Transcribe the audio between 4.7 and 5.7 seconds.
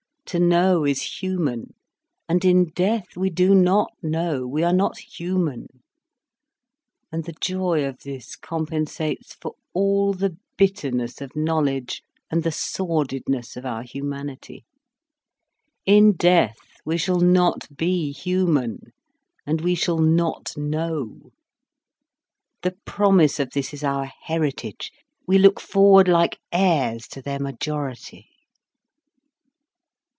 not human.